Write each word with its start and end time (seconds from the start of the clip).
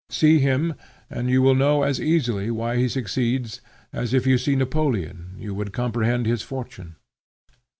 See 0.09 0.39
him 0.39 0.73
and 1.11 1.29
you 1.29 1.43
will 1.43 1.53
know 1.53 1.83
as 1.83 2.01
easily 2.01 2.49
why 2.49 2.77
he 2.77 2.87
succeeds, 2.89 3.61
as, 3.93 4.15
if 4.15 4.25
you 4.25 4.39
see 4.39 4.55
Napoleon, 4.55 5.35
you 5.37 5.53
would 5.53 5.73
comprehend 5.73 6.25
his 6.25 6.41
fortune. 6.41 6.95